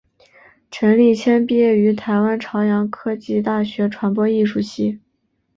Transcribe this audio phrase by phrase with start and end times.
[0.71, 4.99] 陈立谦毕业于台湾朝阳科技大学传播艺术系。